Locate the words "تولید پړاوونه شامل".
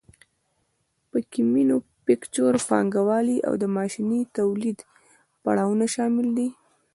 4.37-6.27